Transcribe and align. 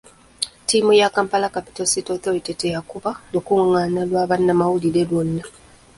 Ttiimu 0.63 0.91
ya 1.01 1.09
Kampala 1.15 1.47
Capital 1.55 1.87
City 1.93 2.09
Authority 2.15 2.53
teyakuba 2.61 3.11
lukungaana 3.33 4.01
lwa 4.09 4.23
bannamawulire 4.29 5.01
lwonna. 5.09 5.43